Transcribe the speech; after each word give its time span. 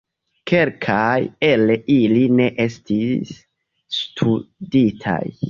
Kelkaj 0.51 1.11
el 1.49 1.73
ili 1.97 2.23
ne 2.39 2.47
estis 2.65 3.35
studitaj. 4.01 5.21